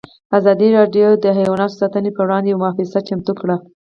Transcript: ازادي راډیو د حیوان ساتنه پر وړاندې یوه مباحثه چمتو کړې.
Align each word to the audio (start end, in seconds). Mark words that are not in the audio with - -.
ازادي 0.37 0.69
راډیو 0.77 1.09
د 1.23 1.25
حیوان 1.37 1.69
ساتنه 1.79 2.09
پر 2.15 2.23
وړاندې 2.27 2.49
یوه 2.51 2.59
مباحثه 2.63 2.99
چمتو 3.07 3.33
کړې. 3.39 3.55